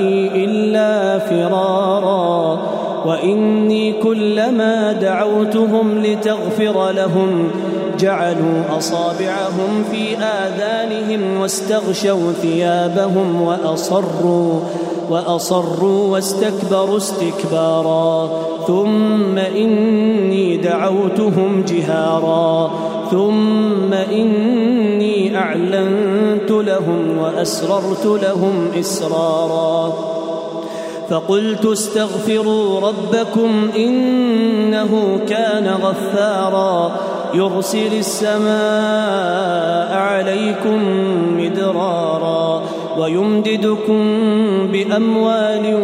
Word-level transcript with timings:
إلا 0.00 1.18
فرارا 1.18 2.58
وإني 3.06 3.92
كلما 3.92 4.92
دعوتهم 4.92 5.98
لتغفر 5.98 6.90
لهم 6.90 7.50
جعلوا 7.98 8.78
أصابعهم 8.78 9.84
في 9.90 10.16
آذانهم 10.16 11.40
واستغشوا 11.40 12.32
ثيابهم 12.32 13.42
وأصروا 13.42 14.60
وأصروا 15.10 16.12
واستكبروا 16.12 16.96
استكبارا 16.96 18.30
ثم 18.66 19.38
إني 19.38 20.56
دعوتهم 20.56 21.64
جهارا 21.68 22.70
ثم 23.10 23.92
إني 23.92 25.36
أعلنت 25.38 26.13
لهم 26.50 27.18
وأسررت 27.18 28.06
لهم 28.06 28.70
إسرارا 28.80 29.94
فقلت 31.10 31.66
استغفروا 31.66 32.80
ربكم 32.80 33.70
إنه 33.76 35.20
كان 35.28 35.66
غفارا 35.66 36.96
يرسل 37.34 37.98
السماء 37.98 39.94
عليكم 39.96 40.80
مدرارا 41.38 42.62
ويمددكم 42.98 44.02
بأموال 44.72 45.78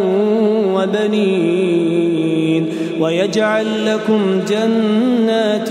وبنين 0.75 2.11
ويجعل 3.01 3.85
لكم 3.85 4.41
جنات 4.47 5.69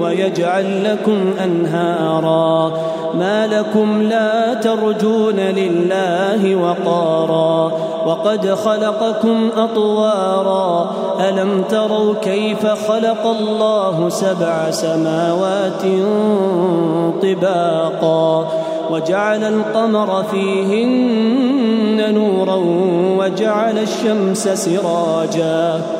ويجعل 0.00 0.84
لكم 0.84 1.34
أنهارا. 1.44 2.72
ما 3.14 3.46
لكم 3.46 4.02
لا 4.02 4.54
ترجون 4.54 5.36
لله 5.36 6.56
وقارا. 6.56 7.72
وقد 8.06 8.50
خلقكم 8.50 9.48
أطوارا. 9.56 10.94
ألم 11.28 11.62
تروا 11.62 12.14
كيف 12.22 12.66
خلق 12.66 13.26
الله 13.26 14.08
سبع 14.08 14.70
سماوات 14.70 15.82
طباقا؟ 17.22 18.48
وجعل 18.90 19.44
القمر 19.44 20.24
فيهن 20.30 22.14
نورا 22.14 22.62
وجعل 23.18 23.78
الشمس 23.78 24.48
سراجا. 24.48 25.97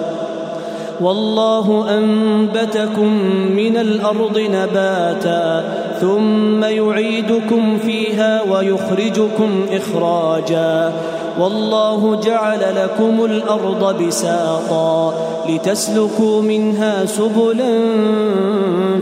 والله 1.00 1.86
أنبتكم 1.98 3.12
من 3.56 3.76
الأرض 3.76 4.38
نباتا 4.38 5.64
ثم 6.00 6.64
يعيدكم 6.64 7.78
فيها 7.78 8.42
ويخرجكم 8.52 9.66
إخراجا 9.72 10.92
والله 11.40 12.20
جعل 12.20 12.60
لكم 12.76 13.24
الأرض 13.24 14.02
بساطا 14.02 15.14
لتسلكوا 15.48 16.42
منها 16.42 17.06
سبلا 17.06 17.78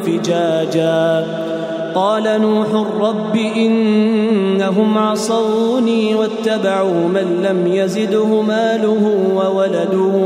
فجاجا 0.07 1.27
قال 1.95 2.41
نوح 2.41 2.67
رب 3.01 3.37
إنهم 3.37 4.99
عصوني 4.99 6.15
واتبعوا 6.15 7.09
من 7.09 7.47
لم 7.49 7.67
يزده 7.67 8.43
ماله 8.43 9.15
وولده 9.35 10.26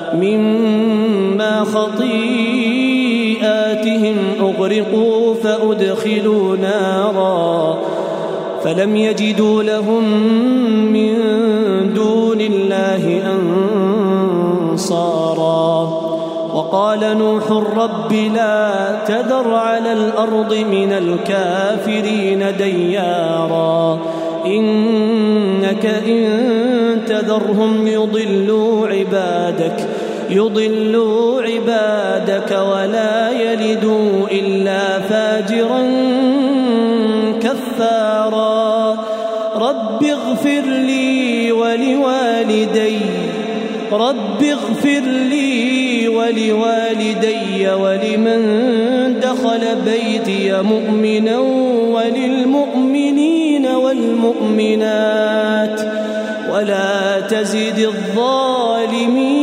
مما 0.13 1.63
خطيئاتهم 1.63 2.61
أغرقوا 4.41 5.35
فأدخلوا 5.35 6.57
نارا 6.57 7.77
فلم 8.63 8.95
يجدوا 8.95 9.63
لهم 9.63 10.03
من 10.93 11.13
دون 11.93 12.41
الله 12.41 13.21
أنصارا 14.71 16.01
وقال 16.53 17.17
نوح 17.17 17.51
رب 17.51 18.13
لا 18.13 18.99
تذر 19.07 19.53
على 19.53 19.93
الأرض 19.93 20.53
من 20.53 20.91
الكافرين 20.91 22.45
ديارا 22.57 23.99
إنك 24.45 25.85
إن 25.85 26.25
تذرهم 27.07 27.87
يضلوا 27.87 28.87
عبادك 28.87 29.87
يضلوا 30.31 31.41
عبادك 31.41 32.51
ولا 32.51 33.29
يلدوا 33.31 34.27
إلا 34.31 34.99
فاجرا 34.99 35.81
كفارا. 37.41 38.97
رب 39.55 40.03
اغفر 40.03 40.61
لي 40.65 41.51
ولوالدي 41.51 42.97
رب 43.91 44.43
اغفر 44.43 45.01
لي 45.29 46.07
ولوالدي 46.07 47.69
ولمن 47.69 48.41
دخل 49.19 49.63
بيتي 49.85 50.61
مؤمنا 50.61 51.39
وللمؤمنين 51.95 53.65
والمؤمنات. 53.67 55.21
ولا 56.53 57.19
تزد 57.19 57.79
الظالمين 57.79 59.40